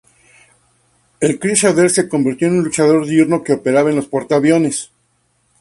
El 1.19 1.37
Crusader 1.39 1.91
se 1.91 2.09
convirtió 2.09 2.47
en 2.47 2.57
un 2.57 2.63
"luchador 2.63 3.05
diurno" 3.05 3.43
que 3.43 3.53
operaba 3.53 3.91
en 3.91 3.97
los 3.97 4.07
portaaviones. 4.07 4.91